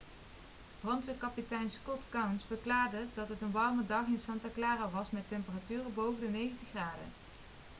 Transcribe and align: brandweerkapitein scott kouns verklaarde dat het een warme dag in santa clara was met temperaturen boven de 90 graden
brandweerkapitein 0.81 1.69
scott 1.69 2.03
kouns 2.09 2.43
verklaarde 2.43 3.05
dat 3.13 3.29
het 3.29 3.41
een 3.41 3.51
warme 3.51 3.85
dag 3.85 4.05
in 4.07 4.19
santa 4.19 4.49
clara 4.53 4.89
was 4.89 5.11
met 5.11 5.27
temperaturen 5.27 5.93
boven 5.93 6.19
de 6.19 6.27
90 6.29 6.67
graden 6.69 7.09